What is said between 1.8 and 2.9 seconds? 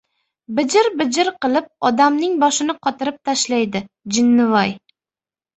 odamning boshini